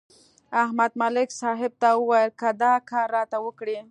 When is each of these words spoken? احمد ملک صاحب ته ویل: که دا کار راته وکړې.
احمد 0.63 0.91
ملک 1.01 1.29
صاحب 1.41 1.71
ته 1.81 1.89
ویل: 2.07 2.31
که 2.39 2.49
دا 2.61 2.73
کار 2.89 3.07
راته 3.15 3.37
وکړې. 3.45 3.77